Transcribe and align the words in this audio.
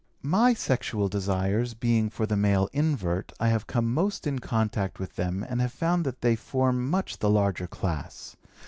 "My 0.23 0.55
sexual 0.55 1.09
desires 1.09 1.75
being 1.75 2.09
for 2.09 2.25
the 2.25 2.35
male 2.35 2.67
invert 2.73 3.31
I 3.39 3.49
have 3.49 3.67
come 3.67 3.93
most 3.93 4.25
in 4.25 4.39
contact 4.39 4.97
with 4.97 5.15
them 5.15 5.45
and 5.47 5.61
have 5.61 5.71
found 5.73 6.07
that 6.07 6.21
they 6.21 6.35
form 6.35 6.89
much 6.89 7.19
the 7.19 7.29
larger 7.29 7.67
class. 7.67 8.35